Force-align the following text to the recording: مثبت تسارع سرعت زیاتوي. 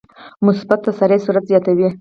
مثبت 0.45 0.79
تسارع 0.85 1.17
سرعت 1.25 1.43
زیاتوي. 1.49 1.87